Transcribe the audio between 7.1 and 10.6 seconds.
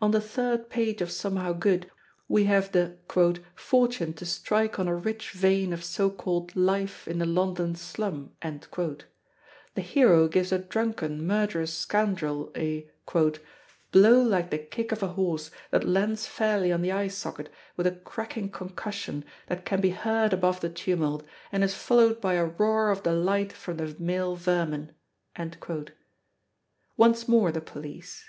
a London slum." The hero gives a